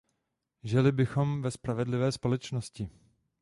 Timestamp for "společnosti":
2.11-2.89